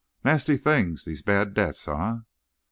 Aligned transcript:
Nasty 0.25 0.57
things, 0.57 1.05
these 1.05 1.21
bad 1.21 1.53
debts, 1.53 1.87
eh? 1.87 2.15